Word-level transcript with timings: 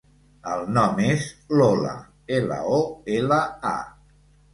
El 0.51 0.61
nom 0.77 1.01
és 1.07 1.25
Lola: 1.59 1.91
ela, 2.37 2.57
o, 2.79 2.79
ela, 3.19 3.39
a. 3.73 3.75